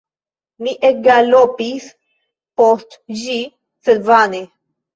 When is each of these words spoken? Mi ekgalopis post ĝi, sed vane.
Mi 0.67 0.71
ekgalopis 0.89 1.85
post 2.63 2.99
ĝi, 3.23 3.39
sed 3.87 4.05
vane. 4.13 4.45